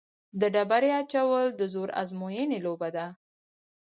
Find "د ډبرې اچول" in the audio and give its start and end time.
0.39-1.45